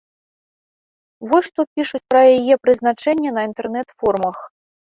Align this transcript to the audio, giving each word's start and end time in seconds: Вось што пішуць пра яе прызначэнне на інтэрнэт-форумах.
Вось 1.33 1.47
што 1.49 1.61
пішуць 1.75 2.03
пра 2.15 2.21
яе 2.39 2.55
прызначэнне 2.65 3.37
на 3.39 3.47
інтэрнэт-форумах. 3.51 4.37